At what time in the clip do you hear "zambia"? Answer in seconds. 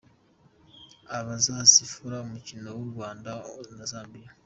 3.91-4.29